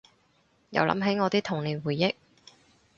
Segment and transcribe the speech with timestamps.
[0.71, 2.15] 又諗起我啲童年回憶